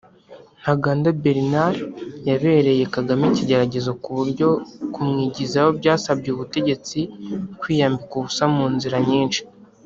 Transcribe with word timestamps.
Ntaganda 0.61 1.07
Bernard 1.23 1.77
yabereye 2.29 2.83
Kagame 2.95 3.23
ikigeragezo 3.27 3.91
ku 4.01 4.09
buryo 4.17 4.47
kumwigizayo 4.93 5.69
byasabye 5.79 6.29
ubutegetsi 6.31 6.99
kwiyambika 7.59 8.13
ubusa 8.17 8.45
mu 8.55 8.65
nzira 8.75 8.97
nyinshi 9.11 9.41